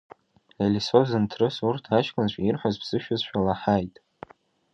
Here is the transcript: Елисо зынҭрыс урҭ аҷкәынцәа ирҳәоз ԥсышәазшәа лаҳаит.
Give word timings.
Елисо 0.65 0.99
зынҭрыс 1.09 1.55
урҭ 1.67 1.83
аҷкәынцәа 1.97 2.41
ирҳәоз 2.41 2.75
ԥсышәазшәа 2.81 3.45
лаҳаит. 3.45 3.95